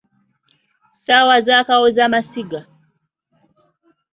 Ssaawa 0.97 1.35
za 1.47 1.57
kawozamasiga. 1.67 2.59